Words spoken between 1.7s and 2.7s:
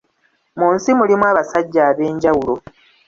ab'enjawulo!